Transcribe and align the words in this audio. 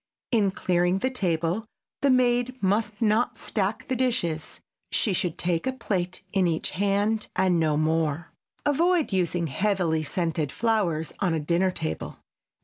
In 0.31 0.49
clearing 0.49 0.97
the 0.97 1.11
table 1.11 1.67
the 2.01 2.09
maid 2.09 2.57
must 2.59 3.03
not 3.03 3.37
stack 3.37 3.87
the 3.87 3.95
dishes. 3.95 4.59
She 4.91 5.13
should 5.13 5.37
take 5.37 5.67
a 5.67 5.73
plate 5.73 6.23
in 6.33 6.47
each 6.47 6.71
hand 6.71 7.27
and 7.35 7.59
no 7.59 7.77
more. 7.77 8.31
Avoid 8.65 9.13
using 9.13 9.45
heavily 9.45 10.01
scented 10.01 10.51
flowers 10.51 11.13
on 11.19 11.35
a 11.35 11.39
dinner 11.39 11.69
table. 11.69 12.17